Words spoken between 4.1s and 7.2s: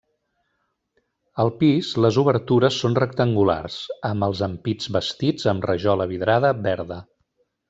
amb els ampits bastits amb rajola vidrada verda.